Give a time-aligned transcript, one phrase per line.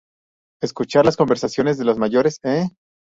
[0.63, 2.69] escuchar las conversaciones de los mayores?¿ eh?